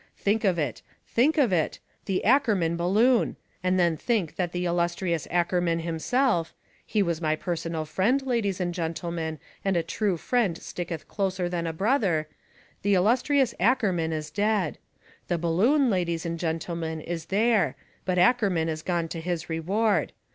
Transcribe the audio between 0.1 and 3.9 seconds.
Think of it think of it the Ackerman balloon and